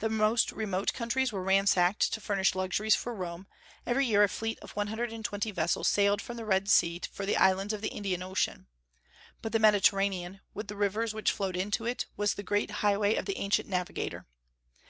The 0.00 0.10
most 0.10 0.52
remote 0.52 0.92
countries 0.92 1.32
were 1.32 1.42
ransacked 1.42 2.12
to 2.12 2.20
furnish 2.20 2.54
luxuries 2.54 2.94
for 2.94 3.14
Rome; 3.14 3.46
every 3.86 4.04
year 4.04 4.22
a 4.22 4.28
fleet 4.28 4.58
of 4.58 4.72
one 4.76 4.88
hundred 4.88 5.14
and 5.14 5.24
twenty 5.24 5.50
vessels 5.50 5.88
sailed 5.88 6.20
from 6.20 6.36
the 6.36 6.44
Red 6.44 6.68
Sea 6.68 7.00
for 7.10 7.24
the 7.24 7.38
islands 7.38 7.72
of 7.72 7.80
the 7.80 7.88
Indian 7.88 8.22
Ocean. 8.22 8.66
But 9.40 9.52
the 9.52 9.58
Mediterranean, 9.58 10.40
with 10.52 10.68
the 10.68 10.76
rivers 10.76 11.14
which 11.14 11.32
flowed 11.32 11.56
into 11.56 11.86
it, 11.86 12.04
was 12.18 12.34
the 12.34 12.42
great 12.42 12.70
highway 12.84 13.14
of 13.14 13.24
the 13.24 13.38
ancient 13.38 13.66
navigator. 13.66 14.26